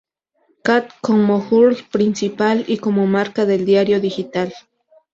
[0.69, 4.51] Cat como url principal y como marca del diario digital.